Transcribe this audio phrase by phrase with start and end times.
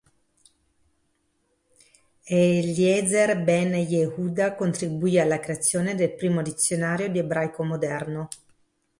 [2.25, 8.27] Eliezer Ben Yehuda contribuì alla creazione del primo dizionario di ebraico moderno.